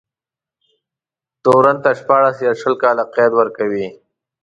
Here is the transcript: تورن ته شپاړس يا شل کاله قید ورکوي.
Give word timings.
تورن 1.43 1.77
ته 1.83 1.91
شپاړس 1.99 2.37
يا 2.45 2.51
شل 2.61 2.73
کاله 2.83 3.03
قید 3.15 3.31
ورکوي. 3.39 3.87